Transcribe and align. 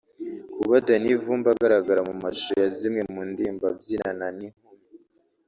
Kuba 0.57 0.75
Danny 0.85 1.11
Vumbi 1.23 1.47
agaragara 1.53 2.01
mu 2.09 2.13
mashusho 2.23 2.53
ya 2.61 2.69
zimwe 2.77 3.01
mu 3.13 3.21
ndirimbo 3.29 3.63
abyinana 3.71 4.25
n’inkumi 4.37 4.83